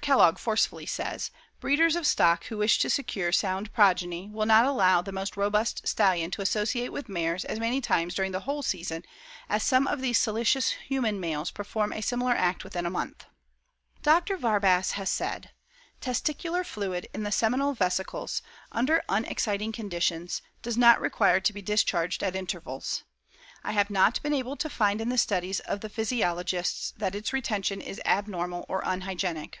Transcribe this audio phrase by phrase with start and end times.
[0.00, 1.30] Kellogg forcefully says:
[1.60, 5.86] "Breeders of stock who wish to secure sound progeny will not allow the most robust
[5.86, 9.04] stallion to associate with mares as many times during the whole season
[9.50, 13.26] as some of these salacious human males perform a similar act within a month."
[14.02, 14.38] Dr.
[14.38, 15.50] Warbasse has said:
[16.00, 18.40] "Testicular fluid in the seminal vesicles,
[18.72, 23.04] under unexciting conditions, does not require to be discharged at intervals.
[23.62, 27.34] I have not been able to find in the studies of the physiologists that its
[27.34, 29.58] retention is abnormal or unhygienic.